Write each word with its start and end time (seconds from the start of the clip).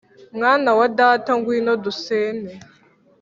mwana 0.37 0.69
wa 0.79 0.87
data 0.99 1.31
ngwino 1.39 1.73
dusene 1.83 2.51